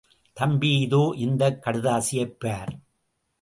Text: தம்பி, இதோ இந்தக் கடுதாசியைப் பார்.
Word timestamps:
தம்பி, 0.37 0.79
இதோ 0.79 1.13
இந்தக் 1.15 1.61
கடுதாசியைப் 1.65 2.39
பார். 2.39 2.73